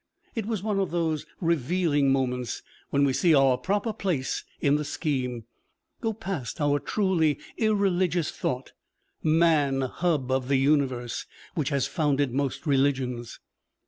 [0.33, 4.83] It was one of those revealing moments when we see our proper place in the
[4.83, 5.43] scheme;
[6.01, 8.71] go past our truly irreligious thought:
[9.21, 13.39] 'Man, hub of the Universe!' which has founded most religions.